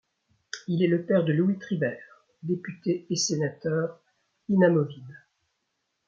[0.67, 3.99] Il est le père de Louis Tribert, député et sénateur
[4.49, 5.27] inamovible.